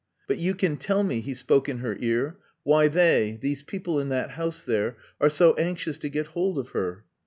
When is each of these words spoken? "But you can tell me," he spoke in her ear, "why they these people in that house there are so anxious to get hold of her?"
"But 0.27 0.39
you 0.39 0.55
can 0.55 0.77
tell 0.77 1.03
me," 1.03 1.21
he 1.21 1.35
spoke 1.35 1.69
in 1.69 1.77
her 1.77 1.95
ear, 1.99 2.39
"why 2.63 2.87
they 2.87 3.37
these 3.39 3.61
people 3.61 3.99
in 3.99 4.09
that 4.09 4.31
house 4.31 4.63
there 4.63 4.97
are 5.19 5.29
so 5.29 5.53
anxious 5.57 5.99
to 5.99 6.09
get 6.09 6.25
hold 6.33 6.57
of 6.57 6.69
her?" 6.69 7.05